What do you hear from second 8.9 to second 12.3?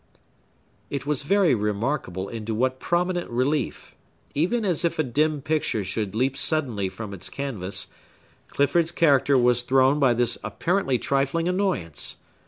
character was thrown by this apparently trifling annoyance.